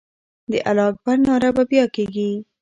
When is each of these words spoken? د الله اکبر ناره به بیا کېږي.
د 0.51 0.53
الله 0.69 0.87
اکبر 0.91 1.17
ناره 1.27 1.49
به 1.55 1.63
بیا 1.71 1.85
کېږي. 1.95 2.29